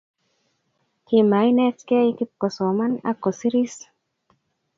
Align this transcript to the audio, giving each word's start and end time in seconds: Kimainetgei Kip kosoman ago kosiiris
Kimainetgei 1.05 2.09
Kip 2.17 2.31
kosoman 2.41 2.93
ago 3.09 3.19
kosiiris 3.23 3.75